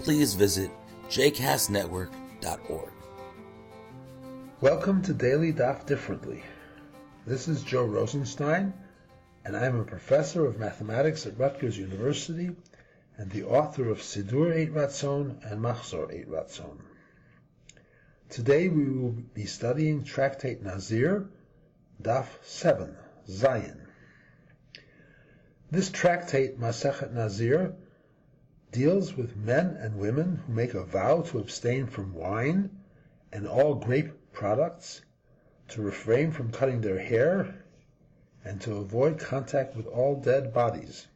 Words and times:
please 0.00 0.34
visit 0.34 0.70
jcastnetwork.org. 1.08 2.90
Welcome 4.60 5.02
to 5.02 5.12
Daily 5.12 5.52
Daf 5.52 5.86
Differently. 5.86 6.42
This 7.26 7.48
is 7.48 7.62
Joe 7.62 7.84
Rosenstein, 7.84 8.72
and 9.44 9.56
I 9.56 9.66
am 9.66 9.80
a 9.80 9.84
professor 9.84 10.46
of 10.46 10.58
mathematics 10.58 11.26
at 11.26 11.38
Rutgers 11.38 11.78
University 11.78 12.50
and 13.16 13.30
the 13.30 13.44
author 13.44 13.90
of 13.90 13.98
Sidur 13.98 14.54
Eit 14.54 14.72
Ratzon 14.72 15.50
and 15.50 15.60
Machzor 15.60 16.12
Eit 16.12 16.28
Ratzon. 16.28 16.78
Today 18.28 18.68
we 18.68 18.84
will 18.84 19.12
be 19.12 19.46
studying 19.46 20.04
Tractate 20.04 20.62
Nazir, 20.62 21.28
Daf 22.02 22.26
7, 22.42 22.96
Zayin. 23.28 23.80
This 25.70 25.90
tractate, 25.90 26.60
Masechet 26.60 27.12
Nazir, 27.12 27.74
deals 28.72 29.16
with 29.16 29.36
men 29.36 29.76
and 29.80 29.98
women 29.98 30.36
who 30.46 30.52
make 30.52 30.74
a 30.74 30.84
vow 30.84 31.22
to 31.22 31.38
abstain 31.38 31.86
from 31.86 32.12
wine 32.12 32.68
and 33.32 33.46
all 33.46 33.74
grape 33.74 34.10
products, 34.32 35.00
to 35.68 35.80
refrain 35.80 36.30
from 36.30 36.52
cutting 36.52 36.80
their 36.80 36.98
hair, 36.98 37.64
and 38.44 38.60
to 38.60 38.76
avoid 38.76 39.18
contact 39.18 39.74
with 39.74 39.86
all 39.86 40.20
dead 40.20 40.52
bodies, 40.52 41.06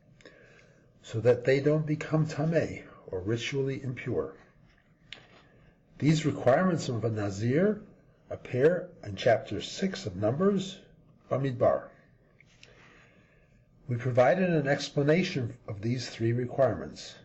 so 1.03 1.21
that 1.21 1.45
they 1.45 1.61
don't 1.61 1.87
become 1.87 2.27
tameh 2.27 2.83
or 3.07 3.21
ritually 3.21 3.83
impure. 3.83 4.35
These 5.99 6.25
requirements 6.25 6.89
of 6.89 7.05
a 7.05 7.11
nazir 7.11 7.83
appear 8.31 8.89
in 9.05 9.17
chapter 9.17 9.61
6 9.61 10.07
of 10.07 10.17
Numbers, 10.17 10.79
Bamidbar. 11.31 11.89
We 13.87 13.97
provided 13.97 14.49
an 14.49 14.67
explanation 14.67 15.57
of 15.69 15.83
these 15.83 16.09
three 16.09 16.33
requirements. 16.33 17.17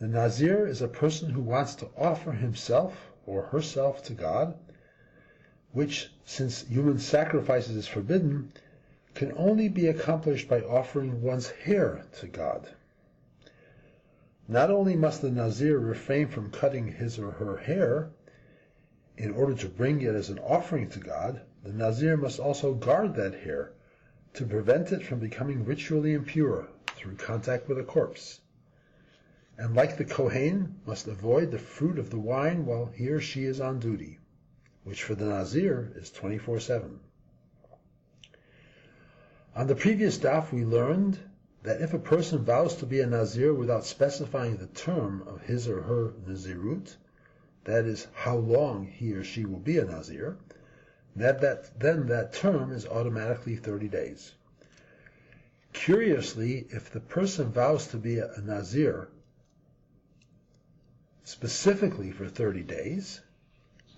The 0.00 0.06
Nazir 0.06 0.64
is 0.64 0.80
a 0.80 0.86
person 0.86 1.30
who 1.30 1.40
wants 1.40 1.74
to 1.74 1.88
offer 1.96 2.30
himself 2.30 3.10
or 3.26 3.46
herself 3.46 4.00
to 4.04 4.14
God, 4.14 4.56
which, 5.72 6.12
since 6.24 6.64
human 6.68 7.00
sacrifices 7.00 7.74
is 7.74 7.88
forbidden, 7.88 8.52
can 9.14 9.32
only 9.36 9.68
be 9.68 9.88
accomplished 9.88 10.48
by 10.48 10.60
offering 10.60 11.20
one's 11.20 11.50
hair 11.50 12.04
to 12.20 12.28
God. 12.28 12.68
Not 14.46 14.70
only 14.70 14.94
must 14.94 15.20
the 15.20 15.32
Nazir 15.32 15.80
refrain 15.80 16.28
from 16.28 16.52
cutting 16.52 16.86
his 16.92 17.18
or 17.18 17.32
her 17.32 17.56
hair 17.56 18.10
in 19.16 19.32
order 19.32 19.54
to 19.56 19.68
bring 19.68 20.00
it 20.02 20.14
as 20.14 20.30
an 20.30 20.38
offering 20.38 20.88
to 20.90 21.00
God, 21.00 21.40
the 21.64 21.72
Nazir 21.72 22.16
must 22.16 22.38
also 22.38 22.72
guard 22.72 23.16
that 23.16 23.34
hair 23.34 23.72
to 24.34 24.46
prevent 24.46 24.92
it 24.92 25.02
from 25.02 25.18
becoming 25.18 25.64
ritually 25.64 26.12
impure 26.12 26.68
through 26.94 27.16
contact 27.16 27.68
with 27.68 27.80
a 27.80 27.84
corpse 27.84 28.42
and 29.58 29.74
like 29.74 29.96
the 29.96 30.04
Kohen, 30.04 30.76
must 30.86 31.08
avoid 31.08 31.50
the 31.50 31.58
fruit 31.58 31.98
of 31.98 32.10
the 32.10 32.18
wine 32.18 32.64
while 32.64 32.86
he 32.86 33.08
or 33.08 33.20
she 33.20 33.44
is 33.44 33.60
on 33.60 33.80
duty, 33.80 34.20
which 34.84 35.02
for 35.02 35.16
the 35.16 35.24
Nazir 35.24 35.92
is 35.96 36.12
24 36.12 36.60
7. 36.60 37.00
On 39.56 39.66
the 39.66 39.74
previous 39.74 40.16
daf, 40.16 40.52
we 40.52 40.64
learned 40.64 41.18
that 41.64 41.80
if 41.80 41.92
a 41.92 41.98
person 41.98 42.44
vows 42.44 42.76
to 42.76 42.86
be 42.86 43.00
a 43.00 43.06
Nazir 43.06 43.52
without 43.52 43.84
specifying 43.84 44.56
the 44.56 44.68
term 44.68 45.22
of 45.26 45.42
his 45.42 45.68
or 45.68 45.82
her 45.82 46.12
Nazirut, 46.24 46.96
that 47.64 47.84
is, 47.84 48.06
how 48.14 48.36
long 48.36 48.86
he 48.86 49.12
or 49.12 49.24
she 49.24 49.44
will 49.44 49.58
be 49.58 49.78
a 49.78 49.84
Nazir, 49.84 50.38
that, 51.16 51.40
that 51.40 51.80
then 51.80 52.06
that 52.06 52.32
term 52.32 52.70
is 52.70 52.86
automatically 52.86 53.56
30 53.56 53.88
days. 53.88 54.32
Curiously, 55.72 56.68
if 56.70 56.92
the 56.92 57.00
person 57.00 57.50
vows 57.50 57.88
to 57.88 57.96
be 57.96 58.20
a 58.20 58.40
Nazir 58.40 59.08
specifically 61.28 62.10
for 62.10 62.26
30 62.26 62.62
days, 62.62 63.20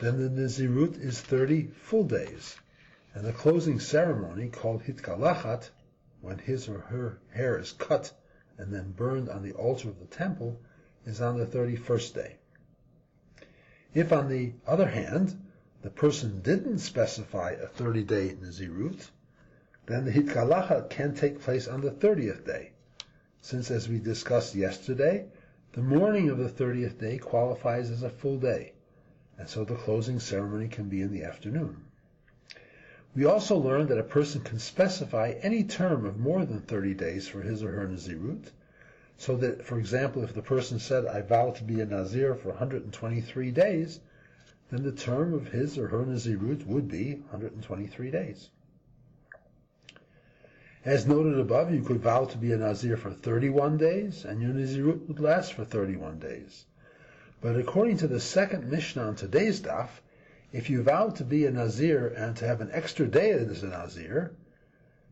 then 0.01 0.19
the 0.19 0.29
Nazirut 0.29 1.01
is 1.01 1.21
30 1.21 1.69
full 1.69 2.03
days. 2.03 2.57
And 3.15 3.25
the 3.25 3.33
closing 3.33 3.79
ceremony, 3.79 4.49
called 4.49 4.83
Hitkalachat, 4.83 5.71
when 6.23 6.39
his 6.39 6.69
or 6.69 6.81
her 6.81 7.19
hair 7.33 7.57
is 7.57 7.71
cut 7.71 8.13
and 8.59 8.75
then 8.75 8.91
burned 8.91 9.29
on 9.29 9.45
the 9.45 9.53
altar 9.53 9.89
of 9.89 10.01
the 10.01 10.07
temple, 10.07 10.61
is 11.07 11.21
on 11.21 11.39
the 11.39 11.47
31st 11.47 12.15
day. 12.15 12.37
If, 13.95 14.13
on 14.13 14.29
the 14.29 14.53
other 14.67 14.89
hand, 14.89 15.41
the 15.83 15.91
person 15.91 16.41
didn't 16.41 16.79
specify 16.79 17.53
a 17.53 17.69
30 17.69 18.03
day 18.03 18.31
Nazirut, 18.31 19.09
then 19.87 20.05
the 20.05 20.11
Hitkalachat 20.11 20.91
can 20.91 21.15
take 21.15 21.41
place 21.41 21.69
on 21.69 21.81
the 21.81 21.93
30th 21.93 22.45
day, 22.45 22.73
since, 23.41 23.71
as 23.71 23.89
we 23.89 24.01
discussed 24.01 24.57
yesterday, 24.57 25.27
the 25.73 25.83
morning 25.83 26.29
of 26.29 26.39
the 26.39 26.49
thirtieth 26.49 26.99
day 26.99 27.17
qualifies 27.17 27.91
as 27.91 28.03
a 28.03 28.11
full 28.11 28.39
day, 28.39 28.73
and 29.39 29.49
so 29.49 29.65
the 29.65 29.77
closing 29.77 30.19
ceremony 30.19 30.67
can 30.67 30.89
be 30.89 31.01
in 31.01 31.13
the 31.13 31.23
afternoon. 31.23 31.85
We 33.15 33.25
also 33.25 33.57
learned 33.57 33.89
that 33.89 33.99
a 33.99 34.05
person 34.05 34.41
can 34.41 34.59
specify 34.59 35.35
any 35.43 35.65
term 35.65 36.05
of 36.05 36.19
more 36.19 36.45
than 36.45 36.61
30 36.61 36.95
days 36.95 37.29
for 37.29 37.43
his 37.43 37.63
or 37.63 37.73
her 37.73 37.87
Nazirut, 37.87 38.51
so 39.17 39.37
that, 39.37 39.65
for 39.65 39.79
example, 39.79 40.25
if 40.25 40.35
the 40.35 40.43
person 40.43 40.79
said, 40.79 41.07
I 41.07 41.21
vow 41.21 41.51
to 41.51 41.65
be 41.65 41.81
a 41.81 41.87
Nazir 41.87 42.35
for 42.35 42.49
123 42.49 43.51
days, 43.51 44.01
then 44.71 44.83
the 44.83 44.93
term 44.93 45.35
of 45.35 45.49
his 45.49 45.79
or 45.79 45.89
her 45.89 46.05
Nazirut 46.05 46.67
would 46.67 46.89
be 46.89 47.15
123 47.31 48.11
days. 48.11 48.51
As 50.83 51.07
noted 51.07 51.39
above, 51.39 51.75
you 51.75 51.83
could 51.83 52.01
vow 52.01 52.25
to 52.25 52.39
be 52.39 52.53
a 52.53 52.57
Nazir 52.57 52.97
for 52.97 53.11
31 53.11 53.77
days, 53.77 54.25
and 54.25 54.41
your 54.41 54.55
Nazirut 54.55 55.07
would 55.09 55.21
last 55.21 55.53
for 55.53 55.63
31 55.63 56.19
days. 56.19 56.65
But 57.43 57.57
according 57.57 57.99
to 57.99 58.09
the 58.09 58.19
second 58.19 58.71
Mishnah 58.71 59.03
on 59.03 59.15
today's 59.15 59.61
daf, 59.61 59.89
if 60.53 60.71
you 60.71 60.83
vowed 60.83 61.17
to 61.17 61.25
be 61.25 61.45
a 61.45 61.51
Nazir 61.51 62.09
and 62.09 62.35
to 62.39 62.47
have 62.47 62.63
an 62.63 62.71
extra 62.73 63.07
day 63.07 63.31
as 63.31 63.63
a 63.63 63.69
Nazir, 63.69 64.33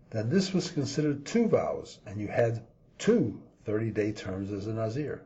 then 0.08 0.30
this 0.30 0.54
was 0.54 0.70
considered 0.70 1.26
two 1.26 1.48
vows, 1.48 1.98
and 2.06 2.18
you 2.18 2.28
had 2.28 2.66
two 2.96 3.42
30-day 3.66 4.12
terms 4.12 4.50
as 4.50 4.66
a 4.66 4.72
Nazir. 4.72 5.20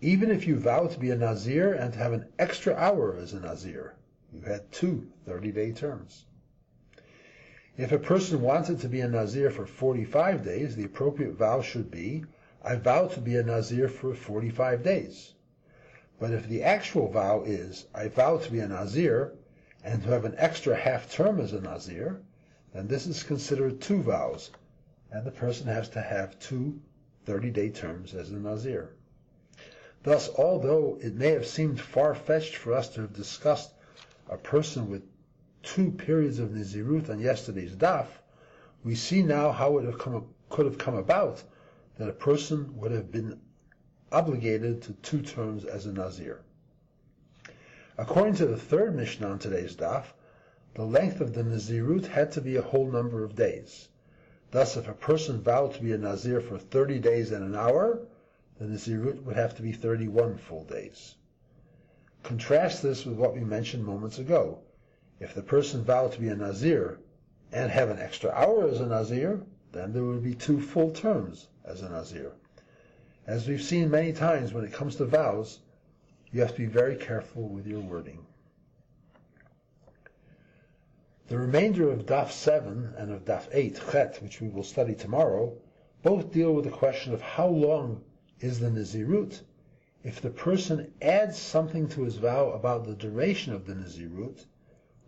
Even 0.00 0.32
if 0.32 0.48
you 0.48 0.56
vowed 0.56 0.90
to 0.90 0.98
be 0.98 1.12
a 1.12 1.16
Nazir 1.16 1.74
and 1.74 1.92
to 1.92 1.98
have 2.00 2.12
an 2.12 2.26
extra 2.40 2.74
hour 2.74 3.14
as 3.14 3.34
a 3.34 3.40
Nazir, 3.40 3.94
you 4.32 4.40
had 4.40 4.72
two 4.72 5.06
30-day 5.28 5.70
terms. 5.72 6.24
If 7.78 7.92
a 7.92 7.98
person 8.00 8.42
wanted 8.42 8.80
to 8.80 8.88
be 8.88 9.00
a 9.02 9.08
Nazir 9.08 9.50
for 9.50 9.64
45 9.64 10.44
days, 10.44 10.74
the 10.74 10.82
appropriate 10.82 11.34
vow 11.34 11.62
should 11.62 11.92
be, 11.92 12.24
I 12.60 12.74
vow 12.74 13.06
to 13.06 13.20
be 13.20 13.36
a 13.36 13.42
Nazir 13.44 13.86
for 13.86 14.16
45 14.16 14.82
days. 14.82 15.34
But 16.18 16.32
if 16.32 16.48
the 16.48 16.64
actual 16.64 17.06
vow 17.06 17.44
is, 17.44 17.86
I 17.94 18.08
vow 18.08 18.38
to 18.38 18.50
be 18.50 18.58
a 18.58 18.66
Nazir 18.66 19.34
and 19.84 20.02
to 20.02 20.08
have 20.08 20.24
an 20.24 20.34
extra 20.38 20.74
half 20.74 21.08
term 21.12 21.38
as 21.38 21.52
a 21.52 21.60
Nazir, 21.60 22.20
then 22.74 22.88
this 22.88 23.06
is 23.06 23.22
considered 23.22 23.80
two 23.80 24.02
vows, 24.02 24.50
and 25.12 25.24
the 25.24 25.30
person 25.30 25.68
has 25.68 25.88
to 25.90 26.00
have 26.02 26.36
two 26.40 26.80
30 27.26 27.50
day 27.50 27.70
terms 27.70 28.12
as 28.12 28.32
a 28.32 28.40
Nazir. 28.40 28.96
Thus, 30.02 30.28
although 30.36 30.98
it 31.00 31.14
may 31.14 31.30
have 31.30 31.46
seemed 31.46 31.80
far 31.80 32.16
fetched 32.16 32.56
for 32.56 32.72
us 32.72 32.88
to 32.94 33.02
have 33.02 33.12
discussed 33.12 33.72
a 34.28 34.36
person 34.36 34.90
with 34.90 35.02
two 35.62 35.90
periods 35.90 36.38
of 36.38 36.50
Nazirut 36.50 37.10
on 37.10 37.20
yesterday's 37.20 37.74
daf, 37.74 38.06
we 38.84 38.94
see 38.94 39.22
now 39.22 39.50
how 39.52 39.78
it 39.78 39.84
have 39.84 39.98
come, 39.98 40.26
could 40.48 40.66
have 40.66 40.78
come 40.78 40.94
about 40.94 41.42
that 41.98 42.08
a 42.08 42.12
person 42.12 42.76
would 42.76 42.92
have 42.92 43.10
been 43.10 43.40
obligated 44.12 44.82
to 44.82 44.92
two 44.94 45.20
terms 45.20 45.64
as 45.64 45.86
a 45.86 45.92
Nazir. 45.92 46.40
According 47.96 48.34
to 48.36 48.46
the 48.46 48.56
third 48.56 48.94
Mishnah 48.94 49.28
on 49.28 49.38
today's 49.38 49.74
daf, 49.74 50.04
the 50.74 50.84
length 50.84 51.20
of 51.20 51.34
the 51.34 51.42
Nazirut 51.42 52.06
had 52.06 52.30
to 52.32 52.40
be 52.40 52.56
a 52.56 52.62
whole 52.62 52.90
number 52.90 53.24
of 53.24 53.34
days. 53.34 53.88
Thus, 54.50 54.76
if 54.76 54.88
a 54.88 54.94
person 54.94 55.42
vowed 55.42 55.74
to 55.74 55.82
be 55.82 55.92
a 55.92 55.98
Nazir 55.98 56.40
for 56.40 56.56
30 56.56 57.00
days 57.00 57.32
and 57.32 57.44
an 57.44 57.56
hour, 57.56 58.06
the 58.58 58.66
Nazirut 58.66 59.22
would 59.24 59.36
have 59.36 59.56
to 59.56 59.62
be 59.62 59.72
31 59.72 60.38
full 60.38 60.64
days. 60.64 61.16
Contrast 62.22 62.82
this 62.82 63.04
with 63.04 63.16
what 63.16 63.34
we 63.34 63.40
mentioned 63.40 63.84
moments 63.84 64.18
ago. 64.18 64.60
If 65.20 65.34
the 65.34 65.42
person 65.42 65.82
vowed 65.82 66.12
to 66.12 66.20
be 66.20 66.28
a 66.28 66.36
Nazir 66.36 67.00
and 67.50 67.72
have 67.72 67.90
an 67.90 67.98
extra 67.98 68.30
hour 68.30 68.68
as 68.68 68.80
a 68.80 68.86
Nazir, 68.86 69.40
then 69.72 69.92
there 69.92 70.04
would 70.04 70.22
be 70.22 70.36
two 70.36 70.60
full 70.60 70.92
terms 70.92 71.48
as 71.64 71.82
a 71.82 71.88
Nazir. 71.88 72.30
As 73.26 73.48
we've 73.48 73.60
seen 73.60 73.90
many 73.90 74.12
times 74.12 74.52
when 74.52 74.64
it 74.64 74.72
comes 74.72 74.94
to 74.94 75.04
vows, 75.06 75.58
you 76.30 76.40
have 76.40 76.52
to 76.52 76.58
be 76.58 76.66
very 76.66 76.94
careful 76.94 77.48
with 77.48 77.66
your 77.66 77.80
wording. 77.80 78.24
The 81.26 81.38
remainder 81.38 81.90
of 81.90 82.06
Daf 82.06 82.30
7 82.30 82.94
and 82.96 83.10
of 83.10 83.24
Daf 83.24 83.48
8, 83.50 83.80
Chet, 83.90 84.22
which 84.22 84.40
we 84.40 84.48
will 84.48 84.62
study 84.62 84.94
tomorrow, 84.94 85.52
both 86.04 86.30
deal 86.30 86.54
with 86.54 86.64
the 86.64 86.70
question 86.70 87.12
of 87.12 87.20
how 87.20 87.48
long 87.48 88.04
is 88.38 88.60
the 88.60 88.70
Nazirut 88.70 89.42
if 90.04 90.20
the 90.20 90.30
person 90.30 90.92
adds 91.02 91.36
something 91.36 91.88
to 91.88 92.04
his 92.04 92.18
vow 92.18 92.52
about 92.52 92.84
the 92.86 92.94
duration 92.94 93.52
of 93.52 93.66
the 93.66 93.74
Nazirut 93.74 94.46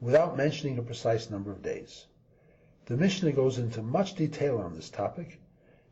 without 0.01 0.37
mentioning 0.37 0.79
a 0.79 0.83
precise 0.83 1.31
number 1.31 1.53
of 1.53 1.63
days. 1.63 2.07
The 2.87 2.97
Mishnah 2.97 3.33
goes 3.33 3.59
into 3.59 3.83
much 3.83 4.15
detail 4.15 4.59
on 4.59 4.75
this 4.75 4.91
topic, 4.91 5.41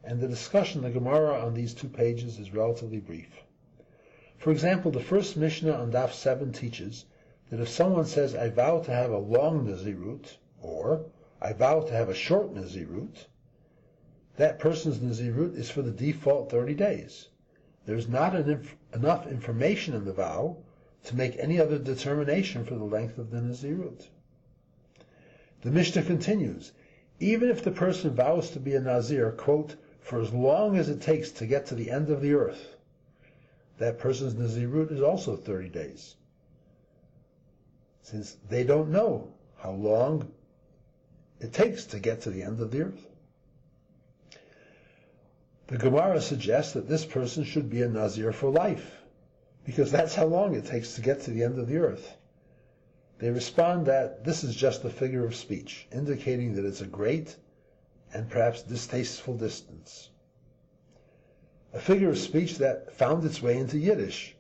and 0.02 0.20
the 0.20 0.28
discussion 0.28 0.82
the 0.82 0.90
Gemara 0.90 1.38
on 1.38 1.54
these 1.54 1.74
two 1.74 1.88
pages 1.88 2.38
is 2.38 2.54
relatively 2.54 3.00
brief. 3.00 3.44
For 4.38 4.50
example, 4.50 4.90
the 4.90 5.00
first 5.00 5.36
Mishnah 5.36 5.72
on 5.72 5.92
Daf 5.92 6.12
7 6.12 6.52
teaches 6.52 7.04
that 7.50 7.60
if 7.60 7.68
someone 7.68 8.06
says, 8.06 8.34
I 8.34 8.48
vow 8.48 8.80
to 8.80 8.90
have 8.90 9.10
a 9.10 9.18
long 9.18 9.66
Nazirut, 9.66 10.36
or 10.62 11.04
I 11.40 11.52
vow 11.52 11.80
to 11.80 11.92
have 11.92 12.08
a 12.08 12.14
short 12.14 12.54
Nazirut, 12.54 13.26
that 14.36 14.58
person's 14.58 14.98
Nazirut 14.98 15.56
is 15.56 15.70
for 15.70 15.82
the 15.82 15.90
default 15.90 16.50
30 16.50 16.74
days. 16.74 17.28
There's 17.84 18.08
not 18.08 18.34
inf- 18.34 18.76
enough 18.94 19.26
information 19.26 19.94
in 19.94 20.04
the 20.04 20.12
vow 20.12 20.58
to 21.04 21.16
make 21.16 21.36
any 21.38 21.60
other 21.60 21.78
determination 21.78 22.64
for 22.64 22.74
the 22.74 22.84
length 22.84 23.18
of 23.18 23.30
the 23.30 23.38
Nazirut. 23.38 24.06
The 25.62 25.70
Mishnah 25.70 26.02
continues, 26.02 26.72
even 27.20 27.50
if 27.50 27.62
the 27.62 27.70
person 27.70 28.14
vows 28.14 28.50
to 28.50 28.60
be 28.60 28.74
a 28.74 28.80
Nazir, 28.80 29.32
quote, 29.32 29.76
for 30.00 30.20
as 30.20 30.32
long 30.32 30.76
as 30.76 30.88
it 30.88 31.00
takes 31.00 31.30
to 31.32 31.46
get 31.46 31.66
to 31.66 31.74
the 31.74 31.90
end 31.90 32.10
of 32.10 32.20
the 32.20 32.34
earth, 32.34 32.76
that 33.78 33.98
person's 33.98 34.34
Nazirut 34.34 34.92
is 34.92 35.02
also 35.02 35.36
30 35.36 35.68
days. 35.68 36.16
Since 38.02 38.36
they 38.48 38.64
don't 38.64 38.90
know 38.90 39.32
how 39.56 39.72
long 39.72 40.30
it 41.40 41.52
takes 41.52 41.84
to 41.86 41.98
get 41.98 42.22
to 42.22 42.30
the 42.30 42.42
end 42.42 42.60
of 42.60 42.70
the 42.70 42.82
earth. 42.82 43.06
The 45.68 45.76
Gemara 45.76 46.20
suggests 46.20 46.72
that 46.72 46.88
this 46.88 47.04
person 47.04 47.44
should 47.44 47.68
be 47.68 47.82
a 47.82 47.88
Nazir 47.88 48.32
for 48.32 48.50
life, 48.50 48.97
because 49.68 49.92
that's 49.92 50.14
how 50.14 50.24
long 50.24 50.54
it 50.54 50.64
takes 50.64 50.94
to 50.94 51.02
get 51.02 51.20
to 51.20 51.30
the 51.30 51.42
end 51.42 51.58
of 51.58 51.68
the 51.68 51.76
earth. 51.76 52.16
They 53.18 53.28
respond 53.28 53.84
that 53.84 54.24
this 54.24 54.42
is 54.42 54.56
just 54.56 54.82
a 54.82 54.88
figure 54.88 55.26
of 55.26 55.36
speech, 55.36 55.86
indicating 55.92 56.54
that 56.54 56.64
it's 56.64 56.80
a 56.80 56.86
great 56.86 57.36
and 58.14 58.30
perhaps 58.30 58.62
distasteful 58.62 59.36
distance. 59.36 60.08
A 61.74 61.78
figure 61.80 62.08
of 62.08 62.16
speech 62.16 62.56
that 62.56 62.94
found 62.94 63.22
its 63.26 63.42
way 63.42 63.58
into 63.58 63.76
Yiddish, 63.76 64.34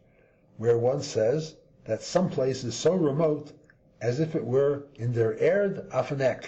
where 0.56 0.78
one 0.78 1.02
says 1.02 1.56
that 1.84 2.00
some 2.00 2.30
place 2.30 2.64
is 2.64 2.74
so 2.74 2.94
remote 2.94 3.52
as 4.00 4.20
if 4.20 4.34
it 4.34 4.46
were 4.46 4.84
in 4.94 5.12
der 5.12 5.36
Erd 5.42 5.90
Afenek, 5.90 6.44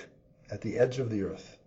at 0.50 0.62
the 0.62 0.78
edge 0.78 0.98
of 0.98 1.10
the 1.10 1.22
earth. 1.22 1.58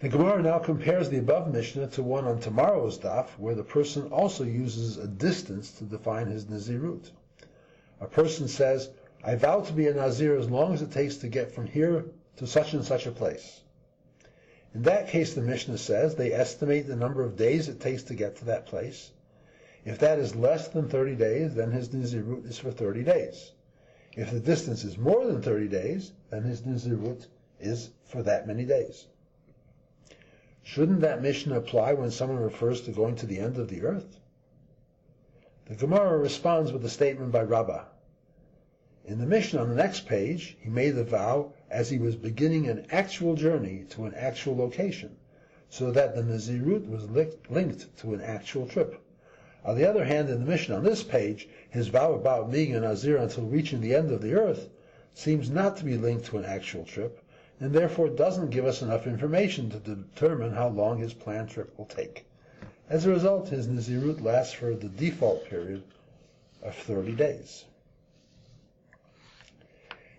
The 0.00 0.08
Gemara 0.08 0.42
now 0.42 0.58
compares 0.58 1.08
the 1.08 1.18
above 1.18 1.52
Mishnah 1.52 1.86
to 1.90 2.02
one 2.02 2.24
on 2.24 2.40
tomorrow's 2.40 2.98
daf, 2.98 3.28
where 3.38 3.54
the 3.54 3.62
person 3.62 4.10
also 4.10 4.42
uses 4.42 4.98
a 4.98 5.06
distance 5.06 5.70
to 5.78 5.84
define 5.84 6.26
his 6.26 6.46
Nazirut. 6.46 7.10
A 8.00 8.06
person 8.06 8.48
says, 8.48 8.90
I 9.22 9.36
vow 9.36 9.60
to 9.60 9.72
be 9.72 9.86
a 9.86 9.94
Nazir 9.94 10.36
as 10.36 10.50
long 10.50 10.74
as 10.74 10.82
it 10.82 10.90
takes 10.90 11.18
to 11.18 11.28
get 11.28 11.52
from 11.52 11.66
here 11.66 12.06
to 12.36 12.46
such 12.46 12.74
and 12.74 12.84
such 12.84 13.06
a 13.06 13.12
place. 13.12 13.60
In 14.74 14.82
that 14.82 15.06
case, 15.06 15.32
the 15.32 15.42
Mishnah 15.42 15.78
says 15.78 16.16
they 16.16 16.32
estimate 16.32 16.88
the 16.88 16.96
number 16.96 17.22
of 17.22 17.36
days 17.36 17.68
it 17.68 17.78
takes 17.78 18.02
to 18.04 18.14
get 18.14 18.34
to 18.38 18.46
that 18.46 18.66
place. 18.66 19.12
If 19.84 20.00
that 20.00 20.18
is 20.18 20.34
less 20.34 20.66
than 20.66 20.88
30 20.88 21.14
days, 21.14 21.54
then 21.54 21.70
his 21.70 21.90
Nazirut 21.90 22.46
is 22.46 22.58
for 22.58 22.72
30 22.72 23.04
days. 23.04 23.52
If 24.16 24.32
the 24.32 24.40
distance 24.40 24.82
is 24.82 24.98
more 24.98 25.24
than 25.24 25.40
30 25.40 25.68
days, 25.68 26.10
then 26.30 26.42
his 26.42 26.62
Nazirut 26.62 27.26
is 27.60 27.90
for 28.04 28.24
that 28.24 28.48
many 28.48 28.64
days. 28.64 29.06
Shouldn't 30.66 31.02
that 31.02 31.20
Mishnah 31.20 31.58
apply 31.58 31.92
when 31.92 32.10
someone 32.10 32.38
refers 32.38 32.80
to 32.80 32.90
going 32.90 33.16
to 33.16 33.26
the 33.26 33.38
end 33.38 33.58
of 33.58 33.68
the 33.68 33.82
earth? 33.82 34.18
The 35.66 35.74
Gemara 35.74 36.16
responds 36.16 36.72
with 36.72 36.82
a 36.86 36.88
statement 36.88 37.32
by 37.32 37.42
Rabbah. 37.42 37.84
In 39.04 39.18
the 39.18 39.26
Mishnah 39.26 39.60
on 39.60 39.68
the 39.68 39.74
next 39.74 40.06
page, 40.06 40.56
he 40.58 40.70
made 40.70 40.92
the 40.92 41.04
vow 41.04 41.52
as 41.68 41.90
he 41.90 41.98
was 41.98 42.16
beginning 42.16 42.66
an 42.66 42.86
actual 42.90 43.34
journey 43.34 43.84
to 43.90 44.06
an 44.06 44.14
actual 44.14 44.56
location, 44.56 45.18
so 45.68 45.90
that 45.90 46.14
the 46.14 46.22
Nazirut 46.22 46.88
was 46.88 47.10
linked 47.10 47.94
to 47.98 48.14
an 48.14 48.22
actual 48.22 48.66
trip. 48.66 48.98
On 49.66 49.76
the 49.76 49.84
other 49.84 50.06
hand, 50.06 50.30
in 50.30 50.40
the 50.40 50.46
Mishnah 50.50 50.76
on 50.76 50.84
this 50.84 51.02
page, 51.02 51.46
his 51.68 51.88
vow 51.88 52.14
about 52.14 52.50
being 52.50 52.74
a 52.74 52.80
Nazir 52.80 53.18
until 53.18 53.44
reaching 53.44 53.82
the 53.82 53.94
end 53.94 54.10
of 54.10 54.22
the 54.22 54.32
earth 54.32 54.70
seems 55.12 55.50
not 55.50 55.76
to 55.76 55.84
be 55.84 55.98
linked 55.98 56.24
to 56.28 56.38
an 56.38 56.46
actual 56.46 56.86
trip, 56.86 57.20
and 57.60 57.72
therefore 57.72 58.08
doesn't 58.08 58.50
give 58.50 58.64
us 58.64 58.82
enough 58.82 59.06
information 59.06 59.70
to 59.70 59.78
determine 59.78 60.52
how 60.52 60.68
long 60.68 60.98
his 60.98 61.14
planned 61.14 61.48
trip 61.48 61.76
will 61.78 61.86
take. 61.86 62.26
As 62.88 63.06
a 63.06 63.10
result, 63.10 63.48
his 63.48 63.66
Nazirut 63.66 64.20
lasts 64.20 64.52
for 64.52 64.74
the 64.74 64.88
default 64.88 65.46
period 65.46 65.82
of 66.62 66.74
30 66.74 67.12
days. 67.12 67.64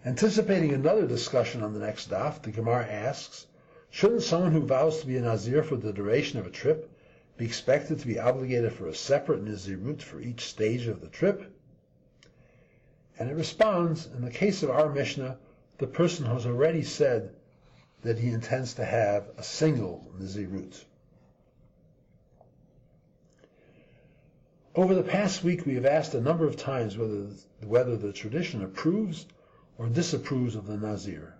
Anticipating 0.05 0.71
another 0.71 1.07
discussion 1.07 1.63
on 1.63 1.73
the 1.73 1.79
next 1.79 2.09
daf, 2.09 2.41
the 2.41 2.51
Gemara 2.51 2.85
asks, 2.85 3.47
shouldn't 3.89 4.21
someone 4.21 4.51
who 4.51 4.61
vows 4.61 5.01
to 5.01 5.07
be 5.07 5.17
a 5.17 5.21
Nazir 5.21 5.63
for 5.63 5.75
the 5.75 5.91
duration 5.91 6.39
of 6.39 6.45
a 6.45 6.51
trip 6.51 6.91
be 7.37 7.45
expected 7.45 7.99
to 7.99 8.07
be 8.07 8.19
obligated 8.19 8.71
for 8.71 8.87
a 8.87 8.95
separate 8.95 9.43
Nazirut 9.43 10.01
for 10.01 10.21
each 10.21 10.45
stage 10.45 10.87
of 10.87 11.01
the 11.01 11.07
trip? 11.07 11.51
And 13.17 13.29
it 13.29 13.35
responds, 13.35 14.07
in 14.07 14.23
the 14.23 14.31
case 14.31 14.63
of 14.63 14.69
our 14.69 14.89
Mishnah, 14.89 15.37
the 15.77 15.87
person 15.87 16.25
has 16.25 16.45
already 16.45 16.83
said 16.83 17.35
that 18.01 18.19
he 18.19 18.29
intends 18.29 18.75
to 18.75 18.85
have 18.85 19.29
a 19.37 19.43
single 19.43 20.11
Nazirut. 20.19 20.83
Over 24.75 24.93
the 24.93 25.03
past 25.03 25.43
week, 25.43 25.65
we 25.65 25.75
have 25.75 25.85
asked 25.85 26.13
a 26.13 26.21
number 26.21 26.45
of 26.45 26.57
times 26.57 26.97
whether, 26.97 27.27
whether 27.63 27.95
the 27.95 28.11
tradition 28.11 28.63
approves 28.63 29.25
or 29.77 29.87
disapproves 29.87 30.55
of 30.55 30.67
the 30.67 30.77
Nazir. 30.77 31.33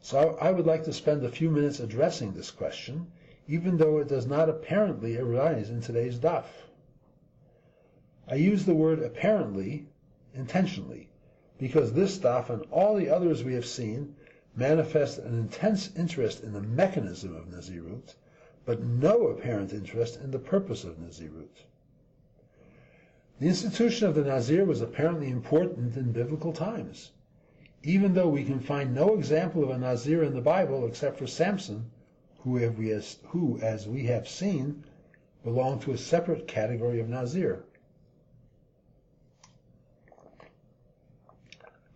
So 0.00 0.36
I 0.40 0.50
would 0.50 0.66
like 0.66 0.84
to 0.84 0.92
spend 0.92 1.24
a 1.24 1.30
few 1.30 1.50
minutes 1.50 1.80
addressing 1.80 2.32
this 2.32 2.50
question, 2.50 3.10
even 3.46 3.76
though 3.76 3.98
it 3.98 4.08
does 4.08 4.26
not 4.26 4.48
apparently 4.48 5.16
arise 5.16 5.70
in 5.70 5.80
today's 5.80 6.18
daf. 6.18 6.44
I 8.26 8.36
use 8.36 8.64
the 8.64 8.74
word 8.74 9.00
apparently 9.00 9.86
intentionally, 10.34 11.10
because 11.58 11.92
this 11.92 12.18
daf 12.18 12.50
and 12.50 12.62
all 12.70 12.94
the 12.96 13.08
others 13.08 13.44
we 13.44 13.54
have 13.54 13.66
seen 13.66 14.14
manifest 14.56 15.18
an 15.18 15.38
intense 15.38 15.94
interest 15.96 16.42
in 16.42 16.52
the 16.52 16.60
mechanism 16.60 17.34
of 17.34 17.48
Nazirut, 17.48 18.14
but 18.64 18.82
no 18.82 19.28
apparent 19.28 19.72
interest 19.72 20.20
in 20.20 20.30
the 20.30 20.38
purpose 20.38 20.84
of 20.84 20.98
Nazirut. 20.98 21.64
The 23.40 23.48
institution 23.48 24.08
of 24.08 24.14
the 24.14 24.24
Nazir 24.24 24.64
was 24.64 24.80
apparently 24.80 25.28
important 25.28 25.96
in 25.96 26.12
biblical 26.12 26.52
times 26.52 27.10
even 27.86 28.14
though 28.14 28.28
we 28.28 28.42
can 28.42 28.58
find 28.58 28.94
no 28.94 29.14
example 29.14 29.62
of 29.62 29.68
a 29.68 29.76
Nazir 29.76 30.22
in 30.22 30.32
the 30.32 30.40
Bible 30.40 30.86
except 30.86 31.18
for 31.18 31.26
Samson, 31.26 31.90
who, 32.38 32.58
who, 33.26 33.58
as 33.60 33.86
we 33.86 34.04
have 34.04 34.26
seen, 34.26 34.82
belonged 35.42 35.82
to 35.82 35.92
a 35.92 35.98
separate 35.98 36.48
category 36.48 36.98
of 36.98 37.10
Nazir. 37.10 37.62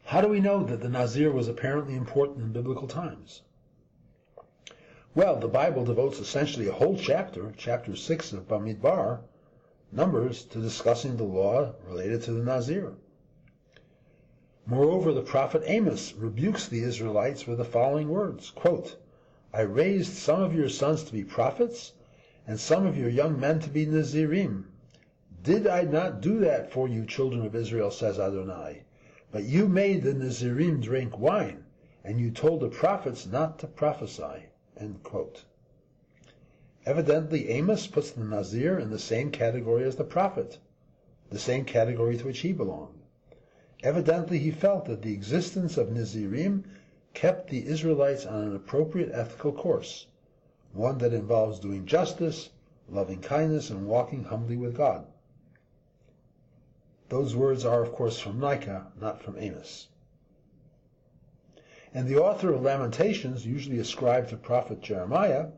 How 0.08 0.22
do 0.22 0.28
we 0.28 0.40
know 0.40 0.64
that 0.64 0.80
the 0.80 0.88
Nazir 0.88 1.30
was 1.30 1.48
apparently 1.48 1.94
important 1.94 2.40
in 2.40 2.50
biblical 2.50 2.88
times? 2.88 3.42
Well, 5.14 5.36
the 5.36 5.48
Bible 5.48 5.84
devotes 5.84 6.18
essentially 6.18 6.66
a 6.66 6.72
whole 6.72 6.96
chapter, 6.96 7.52
chapter 7.58 7.94
6 7.94 8.32
of 8.32 8.48
Bamidbar, 8.48 9.20
Numbers, 9.92 10.46
to 10.46 10.60
discussing 10.60 11.18
the 11.18 11.24
law 11.24 11.74
related 11.86 12.22
to 12.22 12.32
the 12.32 12.42
Nazir. 12.42 12.94
Moreover, 14.64 15.12
the 15.12 15.20
prophet 15.20 15.62
Amos 15.66 16.14
rebukes 16.14 16.66
the 16.66 16.84
Israelites 16.84 17.46
with 17.46 17.58
the 17.58 17.66
following 17.66 18.08
words, 18.08 18.50
quote, 18.50 18.96
I 19.52 19.60
raised 19.60 20.14
some 20.14 20.42
of 20.42 20.54
your 20.54 20.70
sons 20.70 21.04
to 21.04 21.12
be 21.12 21.22
prophets, 21.22 21.92
and 22.46 22.58
some 22.58 22.86
of 22.86 22.96
your 22.96 23.10
young 23.10 23.38
men 23.38 23.60
to 23.60 23.68
be 23.68 23.84
Nazirim. 23.84 24.64
Did 25.42 25.66
I 25.66 25.82
not 25.82 26.22
do 26.22 26.38
that 26.38 26.72
for 26.72 26.88
you, 26.88 27.04
children 27.04 27.44
of 27.44 27.54
Israel, 27.54 27.90
says 27.90 28.18
Adonai? 28.18 28.84
But 29.30 29.44
you 29.44 29.68
made 29.68 30.04
the 30.04 30.14
Nazirim 30.14 30.80
drink 30.80 31.18
wine, 31.18 31.66
and 32.02 32.18
you 32.18 32.30
told 32.30 32.60
the 32.60 32.70
prophets 32.70 33.26
not 33.26 33.58
to 33.58 33.66
prophesy. 33.66 34.46
Evidently, 36.86 37.50
Amos 37.50 37.86
puts 37.88 38.10
the 38.10 38.24
Nazir 38.24 38.78
in 38.78 38.88
the 38.88 38.98
same 38.98 39.30
category 39.30 39.84
as 39.84 39.96
the 39.96 40.04
prophet, 40.04 40.56
the 41.28 41.38
same 41.38 41.66
category 41.66 42.16
to 42.16 42.24
which 42.24 42.38
he 42.38 42.54
belonged. 42.54 43.02
Evidently 43.82 44.38
he 44.38 44.50
felt 44.50 44.86
that 44.86 45.02
the 45.02 45.12
existence 45.12 45.76
of 45.76 45.90
Nazirim 45.90 46.64
kept 47.12 47.50
the 47.50 47.66
Israelites 47.66 48.24
on 48.24 48.44
an 48.44 48.56
appropriate 48.56 49.10
ethical 49.12 49.52
course, 49.52 50.06
one 50.72 50.96
that 50.96 51.12
involves 51.12 51.60
doing 51.60 51.84
justice, 51.84 52.48
loving 52.88 53.20
kindness, 53.20 53.68
and 53.68 53.86
walking 53.86 54.24
humbly 54.24 54.56
with 54.56 54.74
God. 54.74 55.04
Those 57.08 57.34
words 57.34 57.64
are, 57.64 57.82
of 57.82 57.92
course, 57.92 58.18
from 58.18 58.38
Micah, 58.38 58.92
not 59.00 59.22
from 59.22 59.38
Amos. 59.38 59.88
And 61.94 62.06
the 62.06 62.18
author 62.18 62.52
of 62.52 62.60
Lamentations, 62.60 63.46
usually 63.46 63.78
ascribed 63.78 64.28
to 64.28 64.36
prophet 64.36 64.82
Jeremiah, 64.82 65.52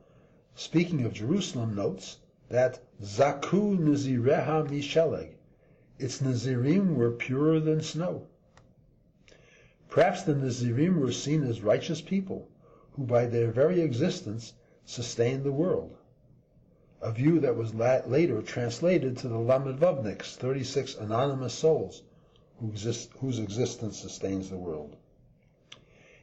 speaking 0.55 1.05
of 1.05 1.13
Jerusalem, 1.13 1.75
notes 1.75 2.19
that 2.51 2.79
Zaku 3.03 3.77
Nazireha 3.77 4.71
Misheleg, 4.71 5.39
its 5.99 6.21
Nazirim 6.21 6.95
were 6.95 7.11
purer 7.11 7.59
than 7.59 7.83
snow. 7.83 8.29
Perhaps 9.89 10.23
the 10.23 10.35
Nazirim 10.35 11.01
were 11.01 11.11
seen 11.11 11.43
as 11.43 11.63
righteous 11.63 12.01
people, 12.01 12.49
who 12.93 13.05
by 13.05 13.27
their 13.27 13.51
very 13.51 13.81
existence 13.81 14.53
sustained 14.85 15.43
the 15.43 15.51
world 15.51 15.97
a 17.03 17.11
view 17.11 17.41
that 17.41 17.57
was 17.57 17.75
later 17.75 18.43
translated 18.43 19.17
to 19.17 19.29
the 19.29 19.39
Lamedvavniks, 19.39 20.37
36 20.37 20.97
anonymous 20.97 21.55
souls 21.55 22.03
who 22.59 22.69
exist, 22.69 23.11
whose 23.21 23.39
existence 23.39 23.99
sustains 23.99 24.51
the 24.51 24.57
world. 24.59 24.97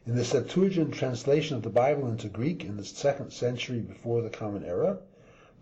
In 0.05 0.15
the 0.15 0.24
Septuagint 0.24 0.93
translation 0.93 1.57
of 1.57 1.63
the 1.63 1.69
Bible 1.69 2.07
into 2.07 2.29
Greek 2.29 2.63
in 2.63 2.77
the 2.77 2.86
second 2.86 3.31
century 3.31 3.79
before 3.79 4.22
the 4.22 4.29
Common 4.29 4.63
Era, 4.63 5.00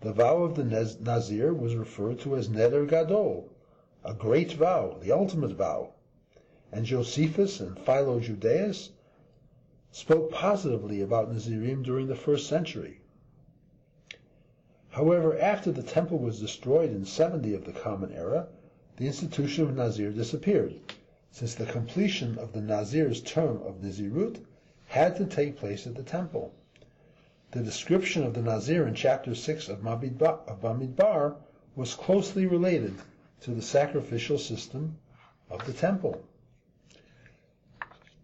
the 0.02 0.12
vow 0.12 0.42
of 0.42 0.54
the 0.54 0.64
Nazir 0.64 1.54
was 1.54 1.74
referred 1.74 2.20
to 2.20 2.36
as 2.36 2.48
Neder 2.48 2.86
Gadol, 2.86 3.48
a 4.04 4.12
great 4.12 4.52
vow, 4.52 4.98
the 5.00 5.12
ultimate 5.12 5.52
vow. 5.52 5.94
And 6.70 6.84
Josephus 6.84 7.58
and 7.58 7.78
Philo 7.78 8.20
Judaeus 8.20 8.90
spoke 9.90 10.30
positively 10.30 11.00
about 11.00 11.32
Nazirim 11.32 11.82
during 11.82 12.06
the 12.06 12.14
first 12.14 12.46
century. 12.46 13.00
However, 14.96 15.38
after 15.38 15.70
the 15.70 15.82
temple 15.82 16.16
was 16.16 16.40
destroyed 16.40 16.88
in 16.90 17.04
70 17.04 17.52
of 17.52 17.66
the 17.66 17.72
Common 17.72 18.12
Era, 18.14 18.48
the 18.96 19.06
institution 19.06 19.64
of 19.64 19.76
Nazir 19.76 20.10
disappeared, 20.10 20.74
since 21.30 21.54
the 21.54 21.66
completion 21.66 22.38
of 22.38 22.54
the 22.54 22.62
Nazir's 22.62 23.20
term 23.20 23.60
of 23.62 23.82
Nazirut 23.82 24.38
had 24.86 25.14
to 25.16 25.26
take 25.26 25.58
place 25.58 25.86
at 25.86 25.96
the 25.96 26.02
temple. 26.02 26.54
The 27.50 27.62
description 27.62 28.22
of 28.24 28.32
the 28.32 28.40
Nazir 28.40 28.86
in 28.86 28.94
chapter 28.94 29.34
6 29.34 29.68
of 29.68 29.80
Bamidbar 29.82 31.36
was 31.76 31.92
closely 31.94 32.46
related 32.46 32.94
to 33.42 33.50
the 33.50 33.60
sacrificial 33.60 34.38
system 34.38 34.96
of 35.50 35.66
the 35.66 35.74
temple. 35.74 36.24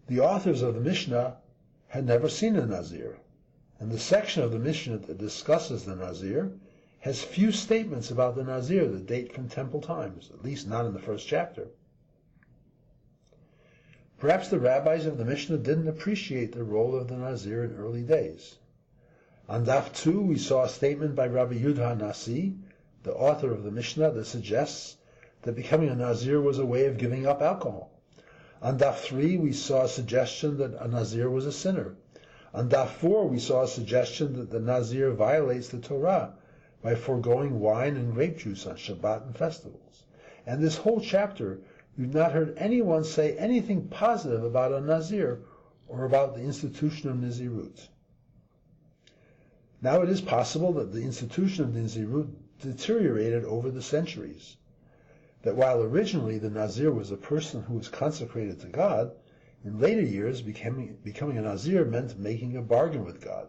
The 0.07 0.21
authors 0.21 0.63
of 0.63 0.73
the 0.73 0.81
Mishnah 0.81 1.37
had 1.89 2.07
never 2.07 2.27
seen 2.29 2.55
a 2.55 2.65
Nazir, 2.65 3.17
and 3.79 3.91
the 3.91 3.99
section 3.99 4.41
of 4.41 4.51
the 4.51 4.57
Mishnah 4.59 4.97
that 4.97 5.19
discusses 5.19 5.85
the 5.85 5.95
Nazir 5.95 6.51
has 7.03 7.21
few 7.21 7.51
statements 7.51 8.11
about 8.11 8.33
the 8.33 8.45
Nazir 8.45 8.87
that 8.87 9.05
date 9.05 9.33
from 9.33 9.49
temple 9.49 9.81
times, 9.81 10.31
at 10.33 10.41
least 10.41 10.69
not 10.69 10.85
in 10.85 10.93
the 10.93 11.01
first 11.01 11.27
chapter. 11.27 11.67
Perhaps 14.19 14.47
the 14.47 14.57
rabbis 14.57 15.05
of 15.05 15.17
the 15.17 15.25
Mishnah 15.25 15.57
didn't 15.57 15.89
appreciate 15.89 16.53
the 16.53 16.63
role 16.63 16.95
of 16.95 17.09
the 17.09 17.17
Nazir 17.17 17.65
in 17.65 17.75
early 17.75 18.03
days. 18.03 18.55
On 19.49 19.65
Daf 19.65 19.93
2, 19.93 20.21
we 20.21 20.37
saw 20.37 20.63
a 20.63 20.69
statement 20.69 21.13
by 21.13 21.27
Rabbi 21.27 21.55
Yehuda 21.55 21.97
Nasi, 21.97 22.55
the 23.03 23.13
author 23.13 23.51
of 23.51 23.63
the 23.63 23.71
Mishnah, 23.71 24.11
that 24.11 24.25
suggests 24.25 24.95
that 25.41 25.57
becoming 25.57 25.89
a 25.89 25.95
Nazir 25.95 26.39
was 26.39 26.57
a 26.57 26.65
way 26.65 26.85
of 26.85 26.97
giving 26.97 27.27
up 27.27 27.41
alcohol. 27.41 27.91
On 28.61 28.79
Daf 28.79 28.99
3, 28.99 29.35
we 29.35 29.51
saw 29.51 29.83
a 29.83 29.89
suggestion 29.89 30.55
that 30.59 30.81
a 30.81 30.87
Nazir 30.87 31.29
was 31.29 31.45
a 31.45 31.51
sinner. 31.51 31.95
On 32.53 32.69
Daf 32.69 32.91
4, 32.91 33.27
we 33.27 33.39
saw 33.39 33.63
a 33.63 33.67
suggestion 33.67 34.37
that 34.37 34.49
the 34.49 34.61
Nazir 34.61 35.11
violates 35.11 35.67
the 35.67 35.79
Torah 35.79 36.35
by 36.83 36.93
foregoing 36.93 37.61
wine 37.61 37.95
and 37.95 38.13
grape 38.13 38.37
juice 38.37 38.67
on 38.67 38.75
Shabbat 38.75 39.25
and 39.25 39.37
festivals. 39.37 40.03
And 40.45 40.61
this 40.61 40.75
whole 40.75 40.99
chapter, 40.99 41.61
you've 41.97 42.13
not 42.13 42.33
heard 42.33 42.57
anyone 42.57 43.05
say 43.05 43.37
anything 43.37 43.87
positive 43.87 44.43
about 44.43 44.73
a 44.73 44.81
Nazir 44.81 45.39
or 45.87 46.03
about 46.03 46.35
the 46.35 46.41
institution 46.41 47.09
of 47.09 47.15
Nazirut. 47.15 47.87
Now 49.81 50.01
it 50.01 50.09
is 50.09 50.19
possible 50.21 50.73
that 50.73 50.91
the 50.91 51.03
institution 51.03 51.63
of 51.63 51.71
Nazirut 51.71 52.29
deteriorated 52.61 53.45
over 53.45 53.71
the 53.71 53.81
centuries. 53.81 54.57
That 55.43 55.55
while 55.55 55.81
originally 55.81 56.37
the 56.37 56.49
Nazir 56.49 56.91
was 56.91 57.11
a 57.11 57.17
person 57.17 57.63
who 57.63 57.75
was 57.75 57.87
consecrated 57.87 58.59
to 58.61 58.67
God, 58.67 59.11
in 59.63 59.79
later 59.79 60.01
years 60.01 60.41
becoming, 60.41 60.97
becoming 61.03 61.37
a 61.37 61.41
Nazir 61.41 61.85
meant 61.85 62.19
making 62.19 62.57
a 62.57 62.61
bargain 62.61 63.05
with 63.05 63.21
God. 63.21 63.47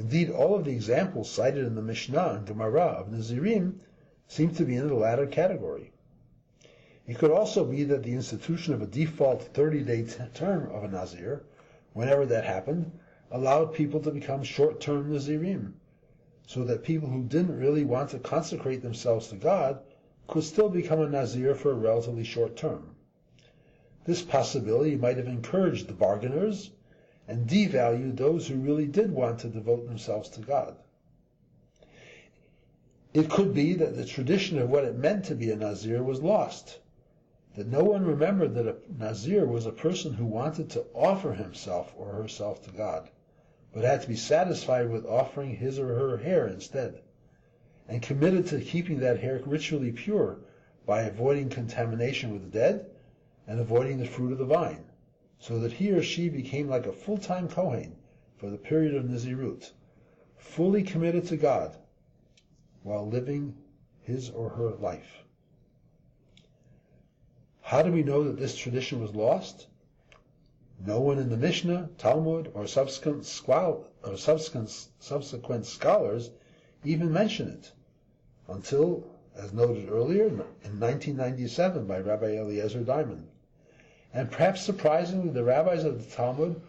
Indeed, 0.00 0.30
all 0.30 0.54
of 0.54 0.64
the 0.64 0.70
examples 0.70 1.30
cited 1.30 1.66
in 1.66 1.74
the 1.74 1.82
Mishnah 1.82 2.36
and 2.38 2.46
Gemara 2.46 2.84
of 2.84 3.08
Nazirim 3.10 3.80
seem 4.26 4.54
to 4.54 4.64
be 4.64 4.74
in 4.74 4.88
the 4.88 4.94
latter 4.94 5.26
category. 5.26 5.92
It 7.06 7.18
could 7.18 7.30
also 7.30 7.66
be 7.66 7.84
that 7.84 8.02
the 8.02 8.14
institution 8.14 8.72
of 8.72 8.80
a 8.80 8.86
default 8.86 9.52
30-day 9.52 10.06
term 10.32 10.70
of 10.70 10.84
a 10.84 10.88
Nazir, 10.88 11.44
whenever 11.92 12.24
that 12.24 12.44
happened, 12.44 12.92
allowed 13.30 13.74
people 13.74 14.00
to 14.00 14.10
become 14.10 14.42
short-term 14.42 15.12
Nazirim, 15.12 15.74
so 16.46 16.64
that 16.64 16.82
people 16.82 17.10
who 17.10 17.24
didn't 17.24 17.58
really 17.58 17.84
want 17.84 18.08
to 18.08 18.18
consecrate 18.18 18.80
themselves 18.80 19.28
to 19.28 19.36
God 19.36 19.80
could 20.28 20.44
still 20.44 20.70
become 20.70 21.02
a 21.02 21.10
Nazir 21.10 21.54
for 21.54 21.72
a 21.72 21.74
relatively 21.74 22.24
short 22.24 22.56
term. 22.56 22.96
This 24.04 24.22
possibility 24.22 24.96
might 24.96 25.18
have 25.18 25.28
encouraged 25.28 25.88
the 25.88 25.92
bargainers 25.92 26.70
and 27.30 27.48
devalue 27.48 28.16
those 28.16 28.48
who 28.48 28.56
really 28.56 28.86
did 28.86 29.12
want 29.12 29.38
to 29.38 29.48
devote 29.48 29.86
themselves 29.86 30.28
to 30.28 30.40
God. 30.40 30.74
It 33.14 33.30
could 33.30 33.54
be 33.54 33.74
that 33.74 33.94
the 33.94 34.04
tradition 34.04 34.58
of 34.58 34.68
what 34.68 34.82
it 34.82 34.98
meant 34.98 35.26
to 35.26 35.36
be 35.36 35.52
a 35.52 35.56
Nazir 35.56 36.02
was 36.02 36.20
lost, 36.20 36.80
that 37.54 37.68
no 37.68 37.84
one 37.84 38.04
remembered 38.04 38.56
that 38.56 38.66
a 38.66 38.74
Nazir 38.98 39.46
was 39.46 39.64
a 39.64 39.70
person 39.70 40.12
who 40.12 40.26
wanted 40.26 40.70
to 40.70 40.84
offer 40.92 41.32
himself 41.32 41.94
or 41.96 42.14
herself 42.14 42.64
to 42.64 42.72
God, 42.72 43.08
but 43.72 43.84
had 43.84 44.02
to 44.02 44.08
be 44.08 44.16
satisfied 44.16 44.90
with 44.90 45.06
offering 45.06 45.54
his 45.54 45.78
or 45.78 45.86
her 45.86 46.16
hair 46.16 46.48
instead, 46.48 47.00
and 47.86 48.02
committed 48.02 48.48
to 48.48 48.60
keeping 48.60 48.98
that 48.98 49.20
hair 49.20 49.40
ritually 49.46 49.92
pure 49.92 50.38
by 50.84 51.02
avoiding 51.02 51.48
contamination 51.48 52.32
with 52.32 52.42
the 52.42 52.58
dead 52.58 52.86
and 53.46 53.60
avoiding 53.60 53.98
the 53.98 54.04
fruit 54.04 54.32
of 54.32 54.38
the 54.38 54.44
vine 54.44 54.84
so 55.40 55.58
that 55.58 55.72
he 55.72 55.90
or 55.90 56.02
she 56.02 56.28
became 56.28 56.68
like 56.68 56.86
a 56.86 56.92
full-time 56.92 57.48
Kohen 57.48 57.96
for 58.36 58.50
the 58.50 58.58
period 58.58 58.94
of 58.94 59.06
Nazirut, 59.06 59.72
fully 60.36 60.82
committed 60.82 61.26
to 61.26 61.36
God 61.38 61.78
while 62.82 63.08
living 63.08 63.56
his 64.02 64.28
or 64.28 64.50
her 64.50 64.70
life. 64.72 65.24
How 67.62 67.82
do 67.82 67.90
we 67.90 68.02
know 68.02 68.24
that 68.24 68.38
this 68.38 68.54
tradition 68.54 69.00
was 69.00 69.14
lost? 69.14 69.66
No 70.78 71.00
one 71.00 71.18
in 71.18 71.30
the 71.30 71.38
Mishnah, 71.38 71.88
Talmud, 71.96 72.50
or 72.52 72.66
subsequent, 72.66 73.24
or 73.48 74.16
subsequent, 74.16 74.88
subsequent 74.98 75.64
scholars 75.64 76.30
even 76.84 77.12
mention 77.12 77.48
it 77.48 77.72
until, 78.46 79.06
as 79.34 79.54
noted 79.54 79.88
earlier, 79.88 80.26
in 80.26 80.80
1997 80.80 81.86
by 81.86 81.98
Rabbi 81.98 82.36
Eliezer 82.36 82.82
Diamond 82.82 83.29
and 84.12 84.30
perhaps 84.30 84.62
surprisingly, 84.62 85.30
the 85.30 85.44
rabbis 85.44 85.84
of 85.84 86.04
the 86.04 86.10
Talmud, 86.16 86.60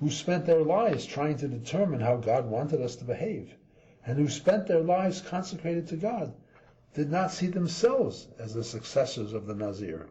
who 0.00 0.10
spent 0.10 0.46
their 0.46 0.62
lives 0.62 1.06
trying 1.06 1.36
to 1.36 1.46
determine 1.46 2.00
how 2.00 2.16
God 2.16 2.46
wanted 2.46 2.80
us 2.80 2.96
to 2.96 3.04
behave, 3.04 3.54
and 4.04 4.18
who 4.18 4.28
spent 4.28 4.66
their 4.66 4.80
lives 4.80 5.20
consecrated 5.20 5.86
to 5.88 5.96
God, 5.96 6.32
did 6.94 7.10
not 7.10 7.30
see 7.30 7.46
themselves 7.46 8.26
as 8.38 8.54
the 8.54 8.64
successors 8.64 9.32
of 9.32 9.46
the 9.46 9.54
Nazir. 9.54 10.08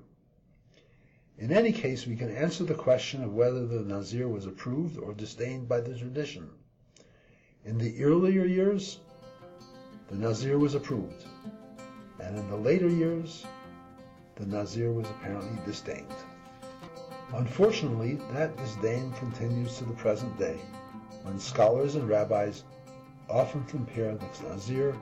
In 1.37 1.51
any 1.51 1.71
case, 1.71 2.05
we 2.05 2.15
can 2.15 2.29
answer 2.29 2.63
the 2.63 2.73
question 2.73 3.23
of 3.23 3.33
whether 3.33 3.65
the 3.65 3.81
Nazir 3.81 4.27
was 4.27 4.45
approved 4.45 4.97
or 4.97 5.13
disdained 5.13 5.67
by 5.67 5.81
the 5.81 5.97
tradition. 5.97 6.49
In 7.65 7.77
the 7.77 8.03
earlier 8.03 8.45
years, 8.45 8.99
the 10.09 10.15
Nazir 10.15 10.57
was 10.57 10.75
approved, 10.75 11.25
and 12.19 12.37
in 12.37 12.49
the 12.49 12.57
later 12.57 12.89
years, 12.89 13.45
the 14.35 14.45
Nazir 14.45 14.91
was 14.91 15.09
apparently 15.09 15.59
disdained. 15.65 16.13
Unfortunately, 17.33 18.19
that 18.31 18.57
disdain 18.57 19.11
continues 19.13 19.77
to 19.77 19.85
the 19.85 19.93
present 19.93 20.37
day, 20.37 20.57
when 21.23 21.39
scholars 21.39 21.95
and 21.95 22.09
rabbis 22.09 22.63
often 23.29 23.63
compare 23.65 24.15
the 24.15 24.25
Nazir 24.47 24.95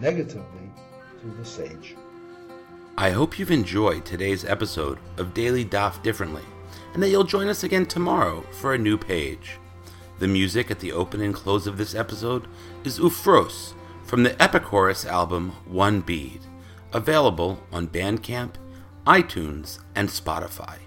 negatively 0.00 0.70
to 1.20 1.26
the 1.36 1.44
sage. 1.44 1.94
I 2.96 3.10
hope 3.10 3.38
you've 3.38 3.50
enjoyed 3.50 4.04
today's 4.04 4.44
episode 4.44 4.98
of 5.18 5.34
Daily 5.34 5.64
Daf 5.64 6.02
Differently, 6.02 6.44
and 6.94 7.02
that 7.02 7.10
you'll 7.10 7.24
join 7.24 7.48
us 7.48 7.64
again 7.64 7.86
tomorrow 7.86 8.42
for 8.52 8.72
a 8.72 8.78
new 8.78 8.96
page. 8.96 9.58
The 10.20 10.28
music 10.28 10.70
at 10.70 10.80
the 10.80 10.92
open 10.92 11.20
and 11.20 11.34
close 11.34 11.66
of 11.66 11.76
this 11.76 11.94
episode 11.94 12.46
is 12.84 12.98
Ufros 12.98 13.74
from 14.04 14.22
the 14.22 14.30
Epichorus 14.30 15.04
album 15.04 15.50
One 15.66 16.00
Bead, 16.00 16.40
available 16.92 17.62
on 17.72 17.88
Bandcamp, 17.88 18.52
iTunes, 19.06 19.80
and 19.94 20.08
Spotify. 20.08 20.78